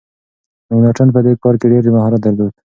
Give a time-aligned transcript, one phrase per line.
[0.69, 2.53] مکناټن په دې کار کي ډیر مهارت درلود.